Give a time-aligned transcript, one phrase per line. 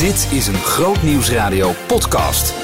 [0.00, 2.54] Dit is een Groot Nieuwsradio podcast.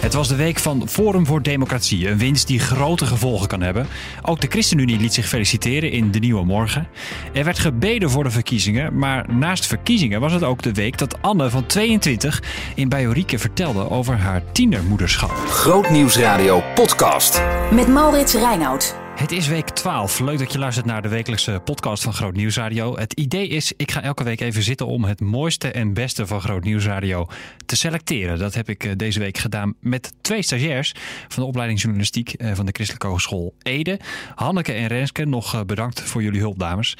[0.00, 3.86] Het was de week van Forum voor Democratie, een winst die grote gevolgen kan hebben.
[4.22, 6.88] Ook de ChristenUnie liet zich feliciteren in de Nieuwe Morgen.
[7.32, 11.22] Er werd gebeden voor de verkiezingen, maar naast verkiezingen was het ook de week dat
[11.22, 12.42] Anne van 22
[12.74, 15.30] in Bajorieke vertelde over haar tienermoederschap.
[15.30, 17.42] Groot Nieuwsradio podcast.
[17.70, 19.05] Met Maurits Reinoud.
[19.16, 20.18] Het is week 12.
[20.18, 22.98] Leuk dat je luistert naar de wekelijkse podcast van Groot Nieuwsradio.
[22.98, 26.40] Het idee is, ik ga elke week even zitten om het mooiste en beste van
[26.40, 27.26] Groot Nieuwsradio
[27.66, 28.38] te selecteren.
[28.38, 30.94] Dat heb ik eh, deze week gedaan met twee stagiairs
[31.28, 34.00] van de opleiding journalistiek eh, van de Christelijke Hogeschool Ede.
[34.34, 36.96] Hanneke en Renske, nog eh, bedankt voor jullie hulp, dames.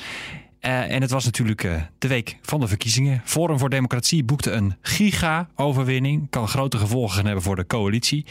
[0.67, 3.23] En het was natuurlijk de week van de verkiezingen.
[3.25, 6.31] Forum voor Democratie boekte een giga-overwinning.
[6.31, 8.27] Kan grote gevolgen gaan hebben voor de coalitie.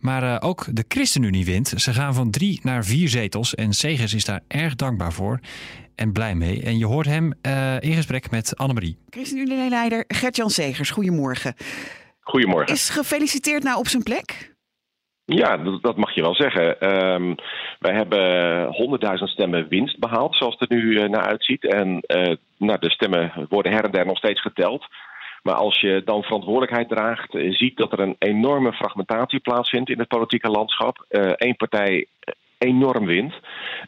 [0.00, 1.72] Maar uh, ook de ChristenUnie wint.
[1.76, 3.54] Ze gaan van drie naar vier zetels.
[3.54, 5.40] En Segers is daar erg dankbaar voor
[5.94, 6.62] en blij mee.
[6.62, 8.96] En je hoort hem uh, in gesprek met Annemarie.
[9.10, 11.54] ChristenUnie-leider Gert-Jan Segers, goedemorgen.
[12.20, 12.74] Goedemorgen.
[12.74, 14.51] Is gefeliciteerd nou op zijn plek?
[15.34, 16.94] Ja, dat, dat mag je wel zeggen.
[16.94, 17.34] Um,
[17.78, 18.66] wij hebben
[19.18, 21.64] 100.000 stemmen winst behaald, zoals het er nu uh, naar uitziet.
[21.64, 24.86] En uh, nou, de stemmen worden her en der nog steeds geteld.
[25.42, 29.98] Maar als je dan verantwoordelijkheid draagt, uh, ziet dat er een enorme fragmentatie plaatsvindt in
[29.98, 31.04] het politieke landschap.
[31.36, 32.06] Eén partij
[32.58, 33.34] enorm wint.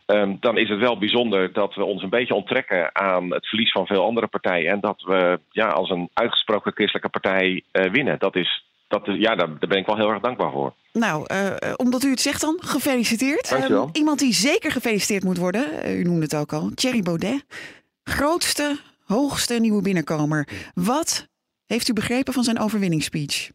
[0.06, 3.72] Um, dan is het wel bijzonder dat we ons een beetje onttrekken aan het verlies
[3.72, 4.70] van veel andere partijen.
[4.70, 8.18] En dat we ja, als een uitgesproken christelijke partij winnen.
[8.18, 10.74] Dat is, dat, ja, daar, daar ben ik wel heel erg dankbaar voor.
[10.92, 13.70] Nou, uh, omdat u het zegt dan, gefeliciteerd.
[13.70, 17.44] Um, iemand die zeker gefeliciteerd moet worden, uh, u noemde het ook al, Thierry Baudet.
[18.04, 20.48] Grootste, hoogste nieuwe binnenkomer.
[20.74, 21.28] Wat
[21.66, 23.50] heeft u begrepen van zijn overwinningsspeech?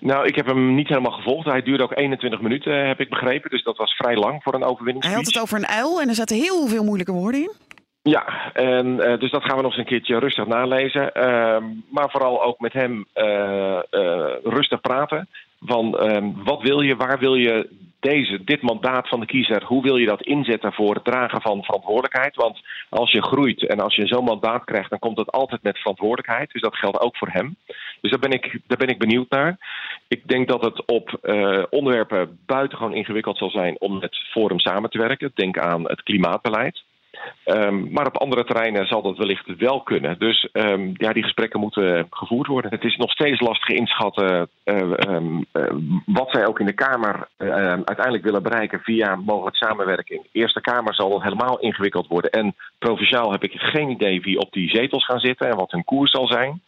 [0.00, 1.46] Nou, ik heb hem niet helemaal gevolgd.
[1.46, 3.50] Hij duurde ook 21 minuten, heb ik begrepen.
[3.50, 5.16] Dus dat was vrij lang voor een overwinningsspeech.
[5.16, 7.52] Hij had het over een uil en er zaten heel veel moeilijke woorden in.
[8.10, 11.10] Ja, en, uh, dus dat gaan we nog eens een keertje rustig nalezen.
[11.14, 11.56] Uh,
[11.88, 13.78] maar vooral ook met hem uh,
[14.42, 15.28] rustig praten.
[15.60, 15.90] Van
[16.44, 17.68] wat wil je, waar wil je
[18.00, 21.64] deze, dit mandaat van de kiezer, hoe wil je dat inzetten voor het dragen van
[21.64, 22.36] verantwoordelijkheid?
[22.36, 25.78] Want als je groeit en als je zo'n mandaat krijgt, dan komt het altijd met
[25.78, 26.50] verantwoordelijkheid.
[26.50, 27.56] Dus dat geldt ook voor hem.
[28.00, 29.58] Dus daar ben ik, daar ben ik benieuwd naar.
[30.08, 34.90] Ik denk dat het op uh, onderwerpen buitengewoon ingewikkeld zal zijn om met Forum samen
[34.90, 35.32] te werken.
[35.34, 36.82] Denk aan het klimaatbeleid.
[37.44, 40.18] Um, maar op andere terreinen zal dat wellicht wel kunnen.
[40.18, 42.70] Dus um, ja, die gesprekken moeten gevoerd worden.
[42.70, 44.76] Het is nog steeds lastig inschatten uh,
[45.08, 45.64] um, uh,
[46.06, 50.22] wat zij ook in de Kamer uh, uiteindelijk willen bereiken via mogelijk samenwerking.
[50.22, 52.30] De Eerste Kamer zal dat helemaal ingewikkeld worden.
[52.30, 55.84] En provinciaal heb ik geen idee wie op die zetels gaan zitten en wat hun
[55.84, 56.62] koers zal zijn.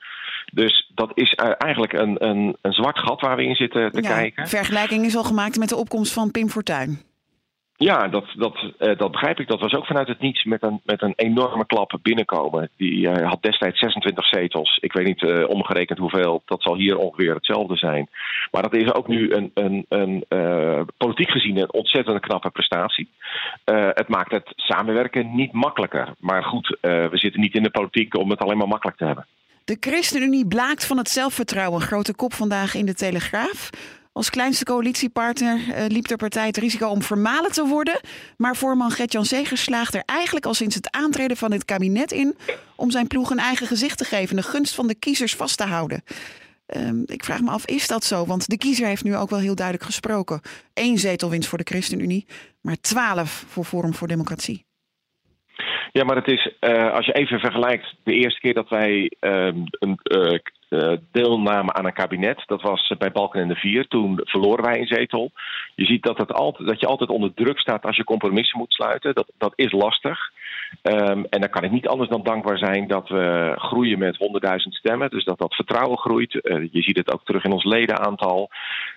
[0.53, 4.09] Dus dat is eigenlijk een, een, een zwart gat waar we in zitten te ja,
[4.09, 4.49] kijken.
[4.49, 7.06] Vergelijking is al gemaakt met de opkomst van Pim Fortuyn.
[7.77, 9.49] Ja, dat, dat, uh, dat begrijp ik.
[9.49, 12.71] Dat was ook vanuit het niets met een, met een enorme klap binnenkomen.
[12.77, 14.79] Die uh, had destijds 26 zetels.
[14.81, 16.43] Ik weet niet uh, omgerekend hoeveel.
[16.45, 18.09] Dat zal hier ongeveer hetzelfde zijn.
[18.51, 20.25] Maar dat is ook nu een, een, een
[20.97, 23.09] politiek gezien een ontzettend knappe prestatie.
[23.65, 26.15] het maakt het samenwerken niet makkelijker.
[26.19, 29.27] Maar goed, we zitten niet in de politiek om het alleen maar makkelijk te hebben.
[29.65, 31.81] De ChristenUnie blaakt van het zelfvertrouwen.
[31.81, 33.71] Grote kop vandaag in de Telegraaf.
[34.17, 38.01] Als kleinste coalitiepartner uh, liep de partij het risico om vermalen te worden.
[38.37, 42.37] Maar voorman Gert-Jan Segers slaagt er eigenlijk al sinds het aantreden van dit kabinet in...
[42.77, 45.65] om zijn ploeg een eigen gezicht te geven, de gunst van de kiezers vast te
[45.65, 46.03] houden.
[46.77, 48.27] Um, ik vraag me af, is dat zo?
[48.27, 50.41] Want de kiezer heeft nu ook wel heel duidelijk gesproken.
[50.75, 52.27] Eén zetelwinst voor de ChristenUnie,
[52.61, 54.65] maar twaalf voor Forum voor Democratie.
[55.93, 59.47] Ja, maar het is, uh, als je even vergelijkt, de eerste keer dat wij uh,
[59.71, 60.01] een
[60.71, 62.43] uh, deelnamen aan een kabinet.
[62.47, 63.87] Dat was bij Balken en de Vier.
[63.89, 65.31] Toen verloren wij een zetel.
[65.75, 68.73] Je ziet dat, het altijd, dat je altijd onder druk staat als je compromissen moet
[68.73, 69.15] sluiten.
[69.15, 70.19] Dat, dat is lastig.
[70.83, 74.57] Um, en dan kan ik niet anders dan dankbaar zijn dat we groeien met 100.000
[74.57, 75.11] stemmen.
[75.11, 76.35] Dus dat dat vertrouwen groeit.
[76.35, 78.51] Uh, je ziet het ook terug in ons ledenaantal.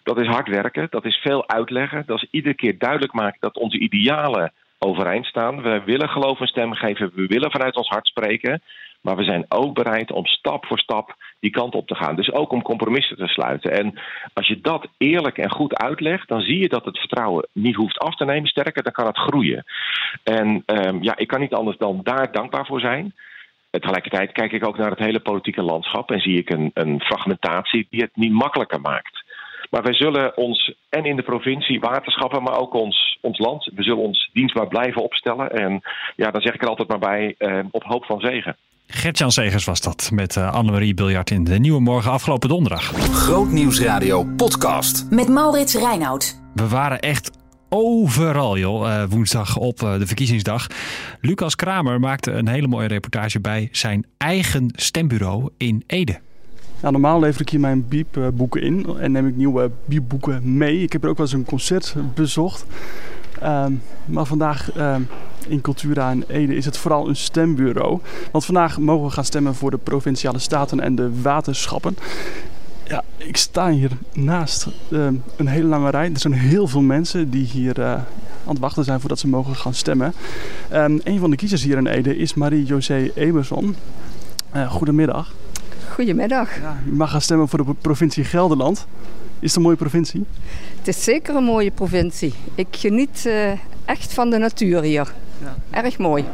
[0.04, 0.88] Dat is hard werken.
[0.90, 2.04] Dat is veel uitleggen.
[2.06, 5.62] Dat is iedere keer duidelijk maken dat onze idealen overeind staan.
[5.62, 7.12] We willen geloof en stem geven.
[7.16, 8.62] We willen vanuit ons hart spreken.
[9.02, 12.16] Maar we zijn ook bereid om stap voor stap die kant op te gaan.
[12.16, 13.72] Dus ook om compromissen te sluiten.
[13.72, 14.00] En
[14.34, 18.00] als je dat eerlijk en goed uitlegt, dan zie je dat het vertrouwen niet hoeft
[18.00, 18.50] af te nemen.
[18.50, 19.64] Sterker, dan kan het groeien.
[20.24, 23.14] En um, ja, ik kan niet anders dan daar dankbaar voor zijn.
[23.70, 27.88] Tegelijkertijd kijk ik ook naar het hele politieke landschap en zie ik een, een fragmentatie
[27.90, 29.19] die het niet makkelijker maakt.
[29.70, 33.84] Maar wij zullen ons, en in de provincie, waterschappen, maar ook ons, ons land, we
[33.84, 35.52] zullen ons dienstbaar blijven opstellen.
[35.52, 35.82] En
[36.16, 38.56] ja, dan zeg ik er altijd maar bij, eh, op hoop van zegen.
[38.88, 42.84] Gert-Jan Segers was dat met uh, Annemarie Biljart in de Nieuwe Morgen afgelopen donderdag.
[43.12, 45.12] Groot Nieuwsradio podcast.
[45.12, 46.42] Met Maurits Reinoud.
[46.54, 47.32] We waren echt
[47.70, 49.04] overal, joh.
[49.10, 50.68] woensdag op de verkiezingsdag.
[51.22, 56.20] Lucas Kramer maakte een hele mooie reportage bij zijn eigen stembureau in Ede.
[56.82, 60.82] Ja, normaal lever ik hier mijn biepboeken in en neem ik nieuwe biepboeken mee.
[60.82, 62.66] Ik heb er ook wel eens een concert bezocht.
[63.40, 63.74] Ehm,
[64.06, 65.02] maar vandaag ehm,
[65.48, 68.00] in Cultura in Ede is het vooral een stembureau.
[68.32, 71.98] Want vandaag mogen we gaan stemmen voor de provinciale staten en de waterschappen.
[72.88, 76.10] Ja, ik sta hier naast ehm, een hele lange rij.
[76.14, 78.04] Er zijn heel veel mensen die hier uh, aan
[78.46, 80.14] het wachten zijn voordat ze mogen gaan stemmen.
[80.70, 83.76] een van de kiezers hier in Ede is Marie-José Emerson.
[84.56, 85.34] Uh, goedemiddag.
[86.00, 86.60] Goedemiddag.
[86.62, 88.88] Ja, u mag gaan stemmen voor de provincie Gelderland.
[89.40, 90.26] Is het een mooie provincie?
[90.78, 92.34] Het is zeker een mooie provincie.
[92.56, 93.52] Ik geniet uh,
[93.86, 95.14] echt van de natuur hier.
[95.42, 95.84] Ja.
[95.84, 96.26] Erg mooi.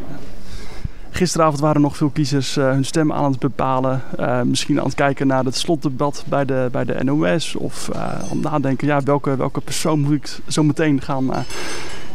[1.09, 4.01] Gisteravond waren nog veel kiezers uh, hun stem aan het bepalen.
[4.19, 7.56] Uh, misschien aan het kijken naar het slotdebat bij de, bij de NOS.
[7.56, 11.45] Of aan het nadenken, ja, welke, welke persoon moet ik zo meteen gaan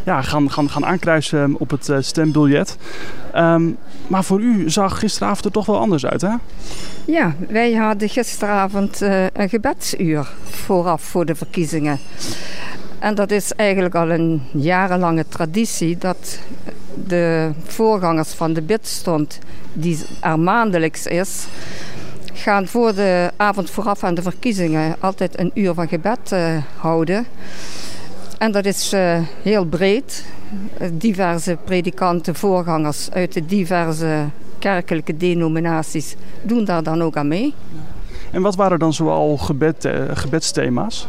[0.05, 2.77] ja, gaan, gaan, gaan aankruisen op het stembiljet.
[3.37, 3.77] Um,
[4.07, 6.35] maar voor u zag gisteravond er toch wel anders uit, hè?
[7.05, 11.99] Ja, wij hadden gisteravond uh, een gebedsuur vooraf voor de verkiezingen.
[12.99, 16.39] En dat is eigenlijk al een jarenlange traditie dat
[17.07, 19.39] de voorgangers van de bidstond,
[19.73, 21.47] die er maandelijks is,
[22.33, 27.27] gaan voor de avond vooraf aan de verkiezingen altijd een uur van gebed uh, houden.
[28.41, 30.25] En dat is uh, heel breed.
[30.93, 34.25] Diverse predikanten, voorgangers uit de diverse
[34.59, 37.55] kerkelijke denominaties doen daar dan ook aan mee.
[38.31, 41.09] En wat waren dan zoal gebed, uh, gebedsthema's?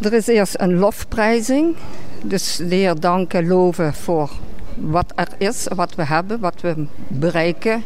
[0.00, 1.76] Er is eerst een lofprijzing.
[2.22, 4.30] Dus de Heer danken, loven voor
[4.74, 7.84] wat er is, wat we hebben, wat we bereiken.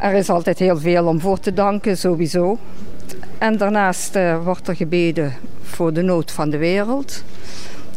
[0.00, 2.58] Er is altijd heel veel om voor te danken, sowieso.
[3.38, 7.22] En daarnaast uh, wordt er gebeden voor de nood van de wereld.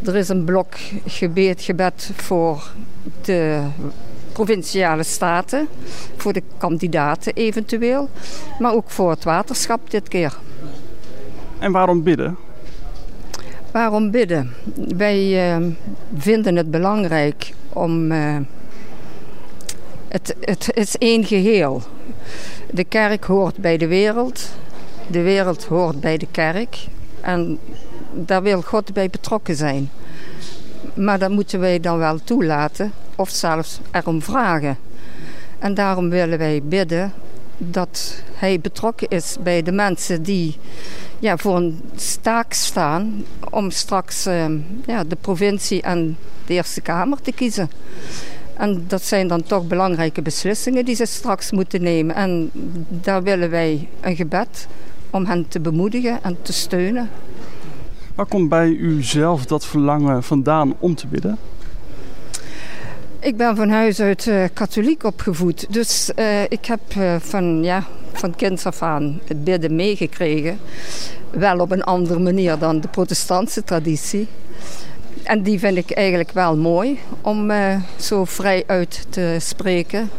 [0.05, 0.73] Er is een blok
[1.05, 2.71] gebed, gebed voor
[3.21, 3.61] de
[4.31, 5.67] provinciale staten,
[6.17, 8.09] voor de kandidaten eventueel,
[8.59, 10.37] maar ook voor het waterschap dit keer.
[11.59, 12.37] En waarom bidden?
[13.71, 14.53] Waarom bidden?
[14.97, 15.67] Wij uh,
[16.17, 18.11] vinden het belangrijk om.
[18.11, 18.37] Uh,
[20.07, 21.81] het, het is één geheel.
[22.71, 24.49] De kerk hoort bij de wereld,
[25.11, 26.87] de wereld hoort bij de kerk.
[27.21, 27.59] En
[28.13, 29.89] daar wil God bij betrokken zijn.
[30.93, 34.77] Maar dat moeten wij dan wel toelaten of zelfs erom vragen.
[35.59, 37.13] En daarom willen wij bidden
[37.57, 40.57] dat hij betrokken is bij de mensen die
[41.19, 44.45] ja, voor een staak staan om straks uh,
[44.85, 47.69] ja, de provincie en de Eerste Kamer te kiezen.
[48.53, 52.15] En dat zijn dan toch belangrijke beslissingen die ze straks moeten nemen.
[52.15, 52.49] En
[52.89, 54.67] daar willen wij een gebed
[55.11, 57.09] om hen te bemoedigen en te steunen.
[58.15, 61.37] Waar komt bij u zelf dat verlangen vandaan om te bidden?
[63.19, 65.73] Ik ben van huis uit uh, katholiek opgevoed.
[65.73, 70.59] Dus uh, ik heb uh, van, ja, van kinds af aan het bidden meegekregen.
[71.29, 74.27] Wel op een andere manier dan de protestantse traditie.
[75.23, 77.51] En die vind ik eigenlijk wel mooi om
[77.97, 80.09] zo vrij uit te spreken.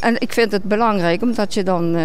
[0.00, 1.96] En ik vind het belangrijk omdat je dan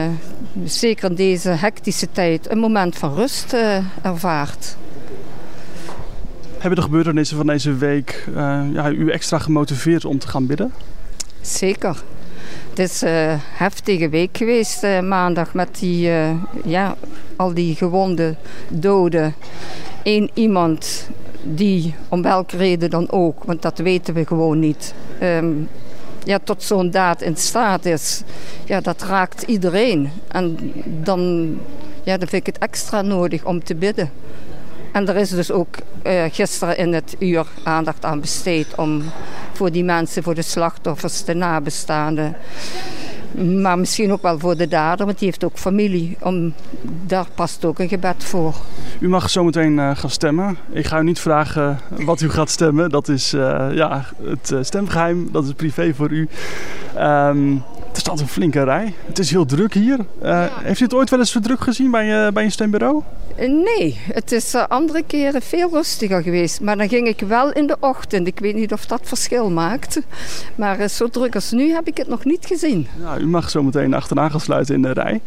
[0.65, 3.55] zeker in deze hectische tijd een moment van rust
[4.01, 4.75] ervaart.
[6.57, 10.73] Hebben de gebeurtenissen van deze week uh, ja, u extra gemotiveerd om te gaan bidden?
[11.41, 12.03] Zeker.
[12.69, 16.09] Het is een uh, heftige week geweest uh, maandag met die,
[16.65, 16.95] ja,
[17.35, 18.35] al die gewonde
[18.69, 19.33] doden.
[20.03, 21.09] Eén iemand
[21.43, 25.67] die om welke reden dan ook, want dat weten we gewoon niet, um,
[26.23, 28.21] ja, tot zo'n daad in staat is.
[28.65, 30.11] Ja, dat raakt iedereen.
[30.27, 31.49] En dan,
[32.03, 34.11] ja, dan vind ik het extra nodig om te bidden.
[34.91, 39.03] En er is dus ook uh, gisteren in het uur aandacht aan besteed om
[39.53, 42.35] voor die mensen, voor de slachtoffers, de nabestaanden.
[43.61, 46.17] Maar misschien ook wel voor de dader, want die heeft ook familie.
[46.19, 46.53] Om,
[47.05, 48.55] daar past ook een gebed voor.
[48.99, 50.57] U mag zometeen uh, gaan stemmen.
[50.71, 52.89] Ik ga u niet vragen wat u gaat stemmen.
[52.89, 55.29] Dat is uh, ja, het stemgeheim.
[55.31, 56.27] Dat is privé voor u.
[56.97, 57.63] Um,
[58.09, 58.93] altijd een flinke rij.
[59.05, 59.99] Het is heel druk hier.
[60.23, 63.03] Uh, heeft u het ooit wel eens zo druk gezien bij, uh, bij een stembureau?
[63.37, 66.61] Nee, het is uh, andere keren veel rustiger geweest.
[66.61, 68.27] Maar dan ging ik wel in de ochtend.
[68.27, 70.01] Ik weet niet of dat verschil maakt.
[70.55, 72.87] Maar zo druk als nu heb ik het nog niet gezien.
[73.19, 75.21] U mag zo meteen achteraan gaan sluiten in de rij.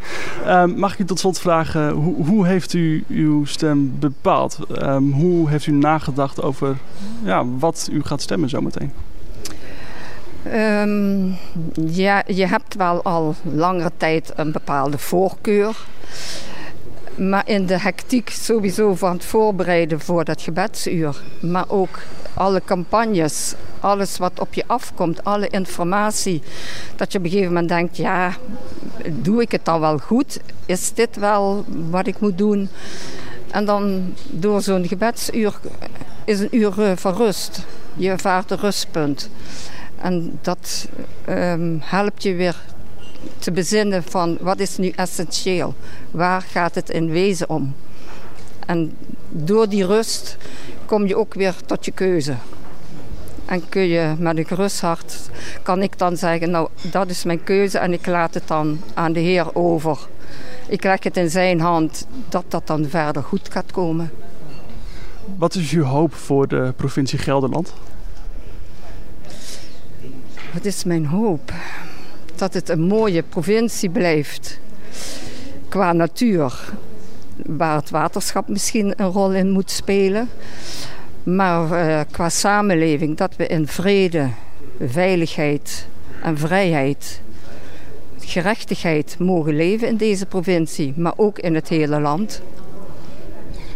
[0.45, 4.59] Ehm, mag ik u tot slot vragen, hoe, hoe heeft u uw stem bepaald?
[4.81, 6.77] Um, hoe heeft u nagedacht over
[7.23, 8.91] ja, wat u gaat stemmen zometeen?
[10.53, 11.37] Um,
[11.73, 15.75] ja, je hebt wel al langere tijd een bepaalde voorkeur.
[17.15, 21.21] Maar in de hectiek sowieso van het voorbereiden voor dat gebedsuur.
[21.39, 21.99] Maar ook
[22.33, 26.41] alle campagnes, alles wat op je afkomt, alle informatie.
[26.95, 28.33] Dat je op een gegeven moment denkt, ja,
[29.09, 30.39] doe ik het dan wel goed?
[30.65, 32.69] Is dit wel wat ik moet doen?
[33.51, 35.59] En dan door zo'n gebedsuur
[36.25, 37.59] is een uur van rust.
[37.93, 39.29] Je ervaart een rustpunt.
[40.05, 40.87] En dat
[41.29, 42.61] um, helpt je weer
[43.39, 45.73] te bezinnen van wat is nu essentieel?
[46.11, 47.75] Waar gaat het in wezen om?
[48.65, 48.93] En
[49.29, 50.37] door die rust
[50.85, 52.35] kom je ook weer tot je keuze.
[53.45, 55.29] En kun je met een gerust hart,
[55.63, 59.13] kan ik dan zeggen, nou dat is mijn keuze en ik laat het dan aan
[59.13, 60.07] de Heer over.
[60.67, 64.11] Ik leg het in zijn hand dat dat dan verder goed gaat komen.
[65.37, 67.73] Wat is uw hoop voor de provincie Gelderland?
[70.55, 71.53] Wat is mijn hoop?
[72.35, 74.59] Dat het een mooie provincie blijft.
[75.69, 76.73] Qua natuur.
[77.35, 80.29] Waar het waterschap misschien een rol in moet spelen.
[81.23, 84.29] Maar uh, qua samenleving dat we in vrede,
[84.79, 85.87] veiligheid
[86.21, 87.21] en vrijheid,
[88.19, 92.41] gerechtigheid mogen leven in deze provincie, maar ook in het hele land.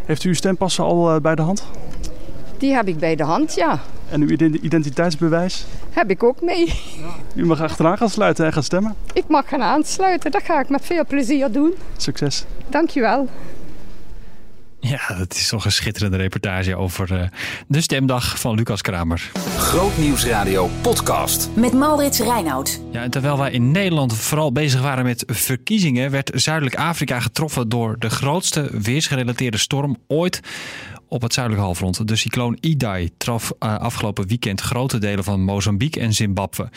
[0.05, 1.65] Heeft u uw stempassen al uh, bij de hand?
[2.57, 3.81] Die heb ik bij de hand, ja.
[4.11, 5.65] En uw identiteitsbewijs?
[5.89, 6.73] Heb ik ook mee.
[7.35, 8.95] U mag achteraan gaan sluiten en gaan stemmen.
[9.13, 10.31] Ik mag gaan aansluiten.
[10.31, 11.73] Dat ga ik met veel plezier doen.
[11.97, 12.45] Succes.
[12.69, 13.29] Dankjewel.
[14.81, 17.21] Ja, het is toch een schitterende reportage over uh,
[17.67, 19.31] de stemdag van Lucas Kramer.
[19.57, 21.49] Grootnieuwsradio podcast.
[21.53, 22.81] Met Maurits Reinoud.
[22.91, 27.69] Ja, en terwijl wij in Nederland vooral bezig waren met verkiezingen, werd Zuidelijk Afrika getroffen
[27.69, 30.39] door de grootste weersgerelateerde storm ooit
[31.09, 32.07] op het zuidelijke halfrond.
[32.07, 36.69] De cycloon Idai traf uh, afgelopen weekend grote delen van Mozambique en Zimbabwe.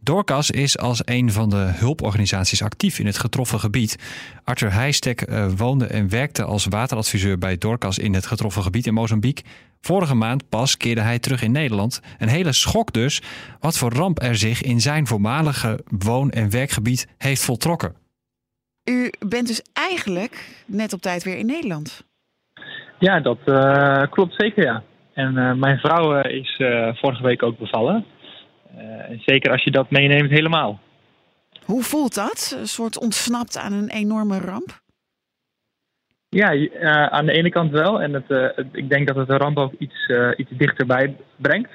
[0.00, 3.96] Dorcas is als een van de hulporganisaties actief in het getroffen gebied.
[4.44, 8.94] Arthur Heijstek uh, woonde en werkte als wateradviseur bij Dorcas in het getroffen gebied in
[8.94, 9.44] Mozambique.
[9.80, 12.00] Vorige maand pas keerde hij terug in Nederland.
[12.18, 13.22] Een hele schok dus
[13.60, 17.94] wat voor ramp er zich in zijn voormalige woon- en werkgebied heeft voltrokken.
[18.84, 22.04] U bent dus eigenlijk net op tijd weer in Nederland.
[23.02, 24.82] Ja, dat uh, klopt zeker, ja.
[25.14, 26.56] En uh, mijn vrouw uh, is
[26.98, 28.04] vorige week ook bevallen.
[29.08, 30.80] en zeker als je dat meeneemt, helemaal.
[31.64, 32.56] Hoe voelt dat?
[32.58, 34.80] Een soort ontsnapt aan een enorme ramp?
[36.28, 36.50] Ja,
[37.10, 38.02] aan de ene kant wel.
[38.02, 41.70] En het, het, ik denk dat het de ramp ook iets, iets dichterbij brengt.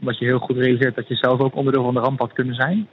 [0.00, 2.54] omdat je heel goed realiseert dat je zelf ook onderdeel van de ramp had kunnen
[2.54, 2.88] zijn.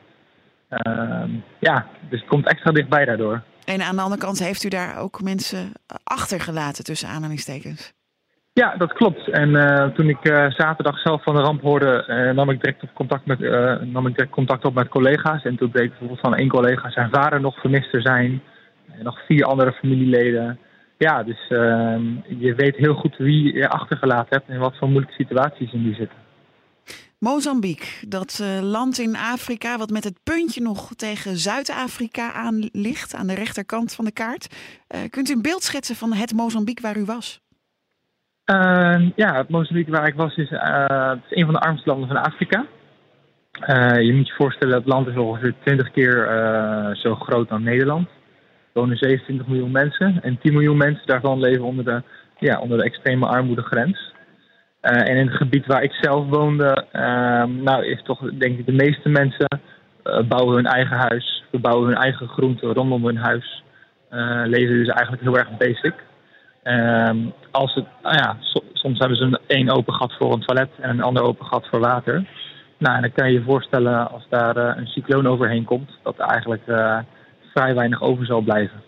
[0.70, 1.30] Ehm,
[1.60, 3.44] ja, dus het komt extra dichtbij daardoor.
[3.66, 5.72] En aan de andere kant heeft u daar ook mensen
[6.04, 7.94] achtergelaten tussen aanhalingstekens.
[8.54, 9.30] Ja, dat klopt.
[9.30, 12.84] En uh, toen ik uh, zaterdag zelf van de ramp hoorde, uh, nam, ik direct
[12.84, 13.40] op contact met,
[13.92, 15.44] nam ik direct contact op met collega's.
[15.44, 18.42] En toen bleek bijvoorbeeld van één collega zijn vader nog vermist te zijn.
[18.92, 20.60] En nog vier andere familieleden.
[20.98, 25.24] Ja, dus ehm, je weet heel goed wie je achtergelaten hebt en wat voor moeilijke
[25.24, 26.25] situaties in die zitten.
[27.30, 33.16] Mozambique, dat uh, land in Afrika wat met het puntje nog tegen Zuid-Afrika aan ligt,
[33.16, 34.46] aan de rechterkant van de kaart.
[34.48, 37.42] Uh, kunt u een beeld schetsen van het Mozambique waar u was?
[38.46, 42.08] Uh, ja, het Mozambique waar ik was is, het is een van de armste landen
[42.08, 42.66] van Afrika.
[44.00, 46.16] je moet je voorstellen, dat het land is ongeveer 20 keer
[46.94, 48.08] zo groot dan Nederland.
[48.74, 52.04] Er wonen 27 miljoen mensen en 10 miljoen mensen daarvan leven onder de,
[52.40, 54.14] ja, onder de extreme armoedegrens.
[54.86, 58.66] Uh, en in het gebied waar ik zelf woonde, uh, nou is toch denk ik
[58.66, 59.60] de meeste mensen
[60.04, 63.64] uh, bouwen hun eigen huis, verbouwen hun eigen groenten rondom hun huis.
[64.12, 65.94] Uh, leven dus eigenlijk heel erg basic.
[66.64, 67.18] Ehm,
[67.52, 70.70] als het, nou ja, so, soms hebben ze een één open gat voor een toilet
[70.80, 72.26] en een ander open gat voor water.
[72.78, 76.26] Nou, en dan kan je je voorstellen als daar een cycloon overheen komt, dat er
[76.26, 76.64] eigenlijk
[77.54, 78.82] vrij weinig over zal blijven.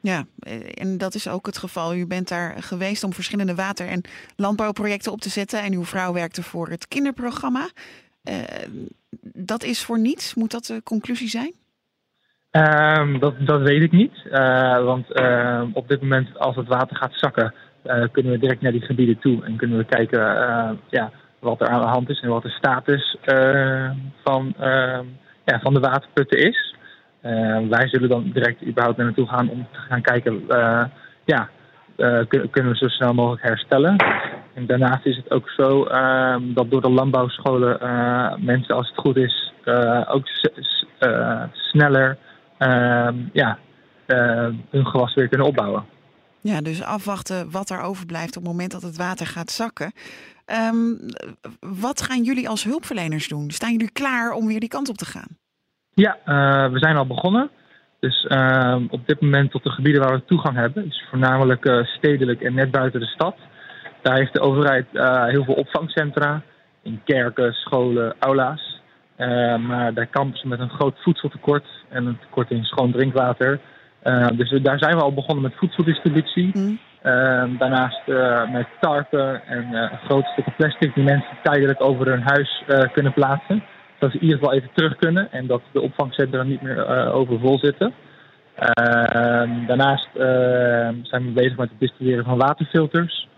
[0.00, 0.24] Ja,
[0.74, 1.94] en dat is ook het geval.
[1.94, 4.02] U bent daar geweest om verschillende water- en
[4.36, 5.62] landbouwprojecten op te zetten.
[5.62, 7.68] En uw vrouw werkte voor het kinderprogramma.
[8.24, 8.34] Uh,
[9.22, 10.34] dat is voor niets.
[10.34, 11.52] Moet dat de conclusie zijn?
[12.50, 14.12] Um, dat, dat weet ik niet.
[14.24, 17.54] Uh, want uh, op dit moment, als het water gaat zakken,
[18.12, 19.44] kunnen we direct naar die gebieden toe.
[19.44, 20.20] En kunnen we kijken
[20.88, 23.16] ja, wat er aan de hand is en wat de status
[24.24, 24.54] van,
[25.44, 26.76] ja, van de waterputten is.
[27.22, 30.84] Uh, wij zullen dan direct überhaupt naar naartoe gaan om te gaan kijken, uh,
[31.24, 31.48] ja,
[31.96, 33.96] uh, kunnen we zo snel mogelijk herstellen.
[34.54, 35.84] En daarnaast is het ook zo
[36.54, 37.78] dat door de landbouwscholen
[38.44, 39.52] mensen, als het goed is,
[40.08, 40.26] ook
[41.52, 42.18] sneller
[43.32, 43.58] ja,
[44.70, 45.84] hun gewas weer kunnen opbouwen.
[46.40, 49.92] Ja, dus afwachten wat er overblijft op het moment dat het water gaat zakken.
[51.60, 53.50] Wat gaan jullie als hulpverleners doen?
[53.50, 55.36] Staan jullie klaar om weer die kant op te gaan?
[55.98, 57.50] Ja, uh, we zijn al begonnen.
[58.00, 61.84] Dus ehm, op dit moment tot de gebieden waar we toegang hebben, is voornamelijk eh,
[61.84, 63.36] stedelijk en net buiten de stad.
[64.02, 66.42] Daar heeft de overheid eh, heel veel opvangcentra
[66.82, 68.80] in kerken, scholen, aula's.
[69.16, 73.60] Eh, maar daar kampen ze met een groot voedseltekort en een tekort in schoon drinkwater.
[74.02, 76.50] Eh, dus daar zijn we al begonnen met voedseldistributie.
[76.52, 76.78] Mm.
[77.02, 82.22] Ehm, daarnaast eh, met tarpen en eh grote stukken plastic die mensen tijdelijk over hun
[82.22, 83.62] huis eh, kunnen plaatsen.
[83.98, 87.14] Zodat ze in ieder geval even terug kunnen en dat de opvangcentra niet meer eh,
[87.14, 87.92] overvol zitten.
[88.54, 93.28] Ehm, daarnaast ehm, zijn we bezig met het distribueren van waterfilters.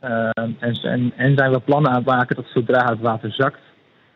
[0.00, 3.58] Ehm, en, en, en zijn we plannen aan het maken dat zodra het water zakt,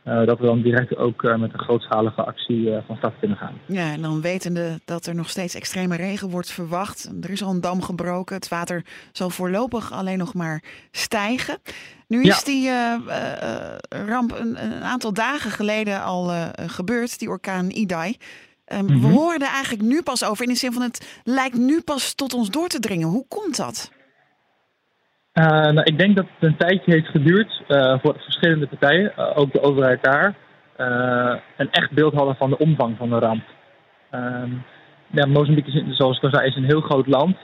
[0.02, 3.36] eh, dat we dan direct ook eh, met een grootschalige actie eh, van start kunnen
[3.36, 3.54] gaan.
[3.66, 7.10] Ja, en dan wetende dat er nog steeds extreme regen wordt verwacht.
[7.20, 8.34] Er is al een dam gebroken.
[8.36, 11.58] Het water zal voorlopig alleen nog maar stijgen.
[12.06, 12.44] Nu is Ja.
[12.44, 12.70] die
[14.06, 16.32] ramp een, een aantal dagen geleden al
[16.66, 18.16] gebeurd, die orkaan Idai.
[18.64, 19.10] Ehm, We Mhm.
[19.10, 20.44] horen er eigenlijk nu pas over.
[20.44, 23.08] In de zin van het lijkt nu pas tot ons door te dringen.
[23.08, 23.90] Hoe komt dat?
[25.40, 29.16] Eh, nou, ik denk dat het een tijdje heeft geduurd eh, voor de verschillende partijen,
[29.16, 30.34] eh, ook de overheid daar,
[31.56, 33.42] een echt beeld hadden van de omvang van de ramp.
[34.10, 34.50] Ehm,
[35.10, 37.36] ja, Mozambique, is, zoals ik al zei, is een heel groot land.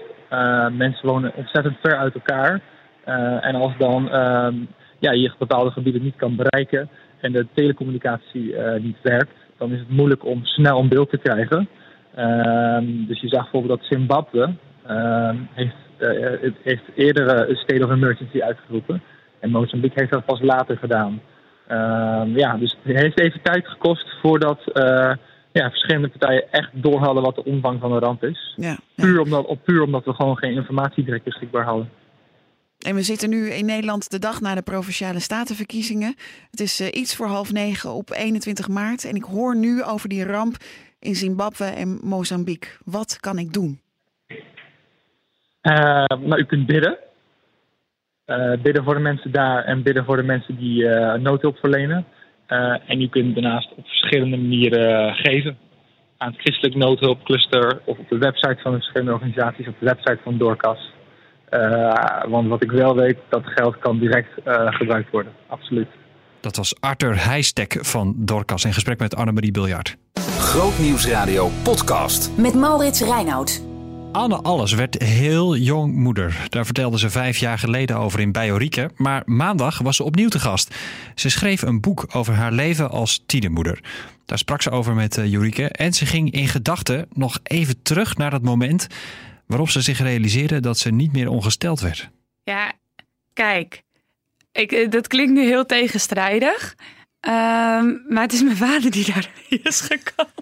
[0.73, 2.61] Mensen wonen ontzettend ver uit elkaar.
[3.41, 4.55] En als dan ehm,
[4.99, 6.89] ja, je bepaalde gebieden niet kan bereiken
[7.21, 11.69] en de telecommunicatie niet werkt, dan is het moeilijk om snel een beeld te krijgen.
[12.15, 14.53] Ehm, dus je zag bijvoorbeeld dat Zimbabwe
[15.53, 19.03] heeft, het heeft eerder eh, een state of emergency uitgeroepen.
[19.41, 21.21] En Mozambique heeft dat pas later gedaan.
[21.67, 25.13] Ehm, ja, dus het heeft even tijd gekost voordat eh,
[25.53, 28.55] ja, verschillende partijen echt door hadden wat de omvang van de ramp is.
[28.57, 29.05] Ja, ja.
[29.05, 31.91] Puur omdat, op, puur omdat we gewoon geen informatie direct beschikbaar hadden.
[32.79, 36.15] En we zitten nu in Nederland de dag na de provinciale statenverkiezingen.
[36.51, 39.05] Het is eh, iets voor half negen op 21 maart.
[39.05, 40.57] En ik hoor nu over die ramp
[40.99, 42.71] in Zimbabwe en Mozambique.
[42.85, 43.81] Wat kan ik doen?
[45.67, 46.97] Eh, nou, u kunt bidden.
[48.25, 52.05] Eh, bidden voor de mensen daar en bidden voor de mensen die eh, noodhulp verlenen.
[52.47, 55.59] Eh, en u kunt daarnaast op verschillende manieren eh, geven.
[56.17, 60.19] Aan het christelijk noodhulpcluster of op de website van de verschillende organisaties, op de website
[60.23, 60.93] van Doorkas.
[61.49, 65.33] Eh, want wat ik wel weet, dat geld kan direct eh, gebruikt worden.
[65.47, 65.89] Absoluut.
[66.41, 69.97] Dat was Arthur Heijstek van Dorcas in gesprek met Annemarie Biljart.
[70.39, 72.37] Grootnieuwsradio podcast.
[72.39, 73.66] Met Maurits Reinoud.
[74.17, 76.47] Anne Alles werd heel jong moeder.
[76.49, 78.91] Daar vertelde ze vijf jaar geleden over in Bijorieke.
[78.95, 80.75] Maar maandag was ze opnieuw te gast.
[81.15, 83.81] Ze schreef een boek over haar leven als tienermoeder.
[84.25, 85.69] Daar sprak ze over met uh, Jorike.
[85.69, 88.87] En ze ging in gedachten nog even terug naar dat moment...
[89.47, 92.11] waarop ze zich realiseerde dat ze niet meer ongesteld werd.
[92.45, 92.73] Ja,
[93.33, 93.83] kijk.
[94.53, 96.75] Ik, dat klinkt nu heel tegenstrijdig.
[97.21, 99.31] Um, maar het is mijn vader die daar
[99.63, 100.33] is gekomen.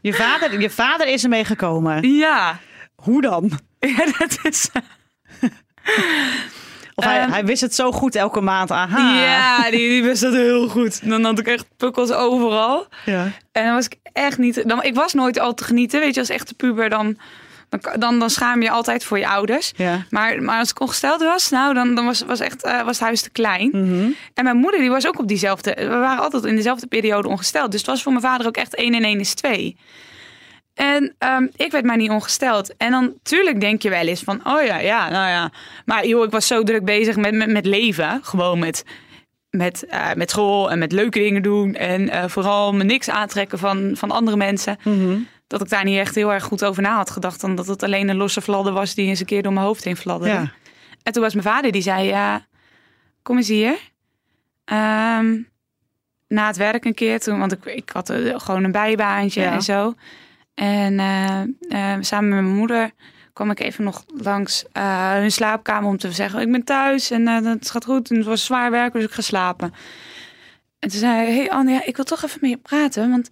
[0.00, 2.16] Je vader, je vader is ermee gekomen?
[2.16, 2.60] Ja.
[3.04, 3.50] Hoe dan?
[3.78, 4.68] Ja, dat is...
[6.94, 8.70] Of hij, um, hij, wist het zo goed elke maand.
[8.70, 9.20] Aha.
[9.20, 11.08] Ja, die, die wist dat heel goed.
[11.08, 12.86] Dan had ik echt pukkels overal.
[13.04, 13.30] Ja.
[13.52, 14.68] En dan was ik echt niet...
[14.68, 16.00] Dan, ik was nooit al te genieten.
[16.00, 17.18] Weet je, als echte puber dan...
[17.68, 19.72] Dan, dan, dan schaam je altijd voor je ouders.
[19.76, 20.04] Ja.
[20.10, 23.06] Maar, maar als ik ongesteld was, nou, dan, dan was, was, echt, uh, was het
[23.06, 23.68] huis te klein.
[23.72, 24.14] Mm -hmm.
[24.34, 25.74] En mijn moeder die was ook op diezelfde...
[25.74, 27.70] We waren altijd in dezelfde periode ongesteld.
[27.70, 29.76] Dus het was voor mijn vader ook echt 1 en 1 is 2.
[30.74, 32.76] En um, ik werd maar niet ongesteld.
[32.76, 34.40] En dan tuurlijk denk je wel eens van...
[34.46, 35.52] Oh ja, ja, nou ja.
[35.84, 38.20] Maar joh, ik was zo druk bezig met, met, met leven.
[38.22, 38.84] Gewoon met,
[39.50, 41.74] met, uh, met school en met leuke dingen doen.
[41.74, 44.78] En uh, vooral me niks aantrekken van, van andere mensen.
[44.82, 45.28] Mm -hmm.
[45.46, 47.40] Dat ik daar niet echt heel erg goed over na had gedacht.
[47.40, 49.84] Dan dat het alleen een losse fladder was die eens een keer door mijn hoofd
[49.84, 50.34] heen fladderde.
[50.34, 50.52] Ja.
[51.02, 52.06] En toen was mijn vader die zei...
[52.06, 52.46] Ja,
[53.22, 53.78] kom eens hier.
[54.72, 55.48] Um,
[56.28, 57.38] na het werk een keer toen...
[57.38, 59.52] Want ik, ik had uh, gewoon een bijbaantje ja.
[59.52, 59.94] en zo...
[60.54, 62.90] En uh, uh, samen met mijn moeder
[63.32, 67.26] kwam ik even nog langs uh, hun slaapkamer om te zeggen: Ik ben thuis en
[67.26, 68.10] het gaat goed.
[68.10, 69.74] En het was zwaar werk, dus ik ga slapen.
[70.78, 73.10] En toen zei hij: Hey Anne, ja, ik wil toch even met je praten.
[73.10, 73.28] Want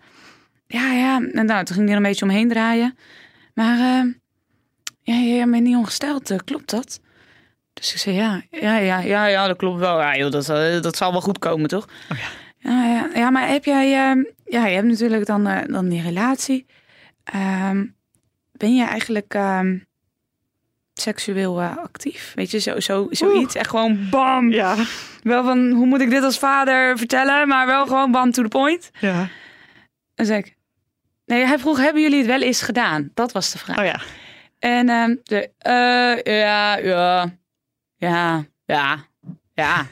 [0.66, 1.16] ja, ja.
[1.32, 2.96] En nou, toen ging hij er een beetje omheen draaien.
[3.54, 3.78] Maar
[5.02, 7.00] ja, je bent niet ongesteld, klopt dat?
[7.72, 10.00] Dus ik zei: Ja, ja, ja, ja, ja dat klopt wel.
[10.00, 10.46] Ja, joh, dat,
[10.82, 11.88] dat zal wel goed komen, toch?
[12.11, 12.26] Oh, ja.
[12.58, 13.88] Ja, ja, ja, maar heb jij.
[14.44, 16.66] ja, je hebt natuurlijk dan, dan die relatie.
[17.35, 17.96] Um,
[18.52, 19.87] ben je eigenlijk um,
[20.94, 22.32] seksueel uh, actief?
[22.35, 23.54] Weet je, zo, zo, zoiets.
[23.54, 24.50] Echt gewoon bam.
[24.50, 24.76] Ja.
[25.22, 27.48] Wel van, hoe moet ik dit als vader vertellen?
[27.48, 28.90] Maar wel gewoon bam to the point.
[29.00, 29.28] Ja.
[30.14, 30.56] En zei ik,
[31.26, 33.11] nee, hij vroeg, hebben jullie het wel eens gedaan?
[33.14, 33.78] Dat was de vraag.
[33.78, 34.00] Oh ja.
[34.58, 37.37] En um, de, uh, ja, ja,
[37.96, 39.06] ja, ja,
[39.54, 39.87] ja.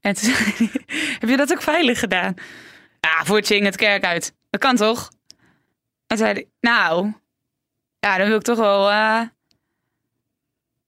[0.00, 0.70] En toen zei hij,
[1.20, 2.34] heb je dat ook veilig gedaan?
[3.00, 4.34] Ja, voor het zingen het kerk uit.
[4.50, 5.10] Dat kan toch?
[6.14, 7.12] En zei hij, nou,
[8.00, 9.20] ja, dan wil ik toch wel eh,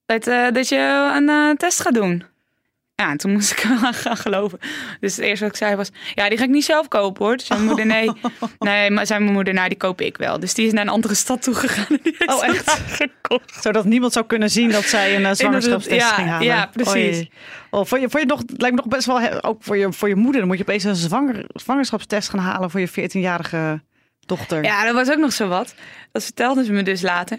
[0.06, 2.24] dat, eh, dat je een eh, test gaat doen.
[2.94, 4.58] Ja, en toen moest ik wel gaan geloven.
[5.00, 7.36] Dus het eerste wat ik zei was, ja, die ga ik niet zelf kopen hoor.
[7.36, 8.10] Dus zei mijn moeder, nee,
[8.58, 10.40] nee, maar zei mijn moeder, nou, die koop ik wel.
[10.40, 11.98] Dus die is naar een andere stad toe gegaan.
[12.26, 12.70] Oh, echt?
[12.70, 13.62] gekocht.
[13.62, 16.46] Zodat niemand zou kunnen zien dat zij een zwangerschapstest Ja, ging halen.
[16.46, 17.16] ja, precies.
[17.16, 17.30] Oei.
[17.70, 19.92] Oh, voor je, voor je nog, het lijkt me nog best wel, ook voor je,
[19.92, 23.80] voor je moeder, dan moet je opeens een zwanger, zwangerschapstest gaan halen voor je 14-jarige
[24.26, 24.64] dochter.
[24.64, 25.74] Ja, dat was ook nog zo wat.
[26.12, 27.38] Dat vertelde ze me dus later.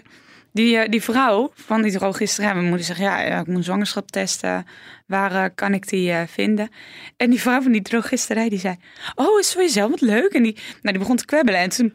[0.52, 4.66] Die, eh, die vrouw van die drogisterij, mijn moeder zegt, ja, ik moet zwangerschap testen.
[5.06, 6.70] Waar eh, kan ik die eh, vinden?
[7.16, 8.76] En die vrouw van die drogisterij, die zei,
[9.14, 10.32] oh, is voor jezelf wat leuk.
[10.32, 11.60] En die, nou, die begon te kwebbelen.
[11.60, 11.94] En toen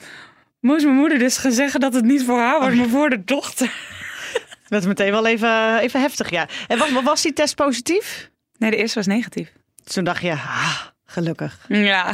[0.60, 3.24] moest mijn moeder dus gaan zeggen dat het niet voor haar was, maar voor de
[3.24, 3.72] dochter.
[4.64, 6.48] Het werd meteen wel even, even heftig, ja.
[6.68, 8.32] En was, was die test positief?
[8.58, 9.52] Nee, de eerste was negatief.
[9.84, 11.66] Toen dacht je, ah, gelukkig.
[11.68, 12.14] Ja.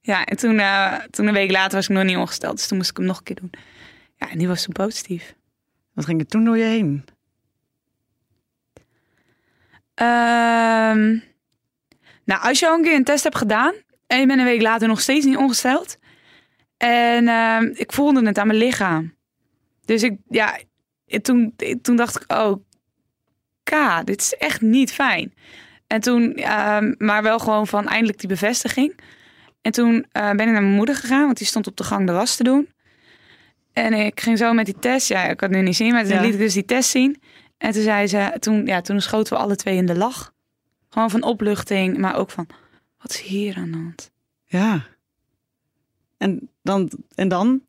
[0.00, 2.56] Ja, en toen, eh, toen een week later was ik nog niet ongesteld.
[2.56, 3.50] Dus toen moest ik hem nog een keer doen.
[4.16, 5.34] Ja, en die was toen positief.
[5.92, 7.04] Wat ging er toen door je heen?
[9.94, 11.18] Ehm,
[12.24, 13.74] nou, als je al een keer een test hebt gedaan
[14.06, 15.98] en je bent een week later nog steeds niet ongesteld.
[16.76, 19.14] En ehm, ik voelde het aan mijn lichaam.
[19.84, 20.58] Dus ik, ja,
[21.22, 22.64] toen, toen dacht ik, oh,
[23.62, 25.34] K, dit is echt niet fijn.
[25.86, 29.00] En toen, ehm, maar wel gewoon van eindelijk die bevestiging.
[29.60, 32.06] En toen eh, ben ik naar mijn moeder gegaan, want die stond op de gang
[32.06, 32.68] de was te doen.
[33.72, 35.08] En ik ging zo met die test.
[35.08, 36.20] Ja, ik had het nu niet zien, maar toen Ja.
[36.20, 37.22] liet ik dus die test zien.
[37.58, 40.32] En toen zei ze, toen, ja, toen schoten we alle twee in de lach.
[40.88, 42.46] Gewoon van opluchting, maar ook van,
[42.98, 44.10] wat is hier aan de hand?
[44.44, 44.86] Ja.
[46.16, 46.90] En dan?
[47.14, 47.62] En dan?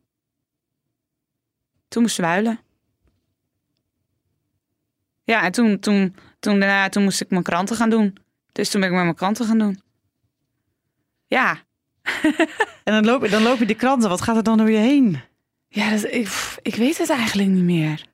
[1.88, 2.60] Toen moesten we huilen.
[5.24, 8.16] Ja, en toen, toen, toen, daarna, toen moest ik mijn kranten gaan doen.
[8.52, 9.82] Dus toen ben ik met mijn kranten gaan doen.
[11.26, 11.62] Ja,
[12.84, 14.08] En dan loop, je- dan loop je die kranten.
[14.08, 15.20] Wat gaat er dan door je heen?
[15.68, 16.28] Ja, dat, ik,
[16.62, 18.04] ik weet het eigenlijk niet meer.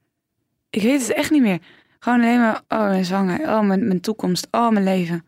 [0.70, 1.58] Ik weet het echt niet meer.
[1.98, 3.40] Gewoon alleen maar, oh, ben zwanger.
[3.40, 4.48] Oh, mijn, mijn toekomst.
[4.50, 5.26] Oh, mijn leven.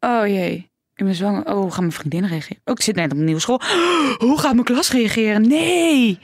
[0.00, 1.46] Oh jee, ik ben zwanger.
[1.46, 2.62] Oh, hoe gaan mijn vriendinnen reageren?
[2.64, 3.60] Oh, ik zit net op een nieuwe school.
[4.26, 5.48] hoe gaat mijn klas reageren?
[5.48, 6.18] Nee.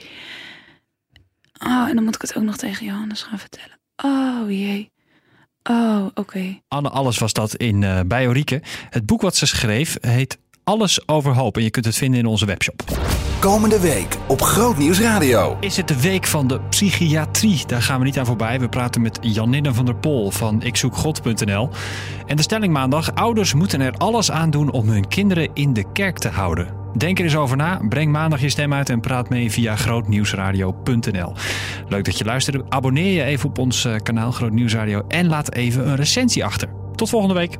[1.65, 3.79] Oh, en dan moet ik het ook nog tegen Johannes gaan vertellen.
[4.03, 4.91] Oh jee.
[5.63, 6.61] Oh, oké.
[6.67, 8.61] Anne Alles was dat in eh bij Ulrike.
[8.89, 10.37] Het boek wat ze schreef heet
[10.67, 11.57] Alles over hoop.
[11.57, 12.83] En je kunt het vinden in onze webshop.
[13.39, 15.57] Komende week op Groot Nieuws Radio.
[15.59, 17.65] Is het de week van de psychiatrie?
[17.65, 18.59] Daar gaan we niet aan voorbij.
[18.59, 21.69] We praten met Janine van der Pol van ikzoekgod.nl.
[22.25, 23.15] En de stelling maandag.
[23.15, 26.73] Ouders moeten er alles aan doen om hun kinderen in de kerk te houden.
[26.97, 27.79] Denk er eens over na.
[27.89, 31.33] Breng maandag je stem uit en praat mee via grootnieuwsradio.nl.
[31.87, 32.65] Leuk dat je luisterde.
[32.69, 35.05] Abonneer je even op ons eh, kanaal Groot Nieuws Radio.
[35.07, 36.69] En laat even een recensie achter.
[36.95, 37.57] Tot volgende week.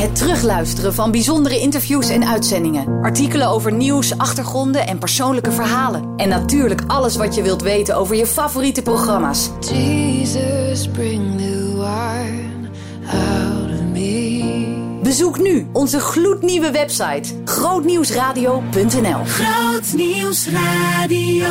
[0.00, 3.02] Het terugluisteren van bijzondere interviews en uitzendingen.
[3.02, 6.12] Artikelen over nieuws, achtergronden en persoonlijke verhalen.
[6.16, 9.50] En natuurlijk alles wat je wilt weten over je favoriete programma's.
[9.60, 12.68] Jesus, bring the wine
[13.06, 14.98] out of me.
[15.02, 19.24] Bezoek nu onze gloednieuwe website grootnieuwsradio.nl.
[19.24, 21.46] Groot Nieuws Radio.